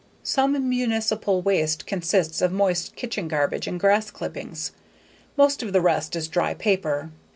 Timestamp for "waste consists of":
1.43-2.51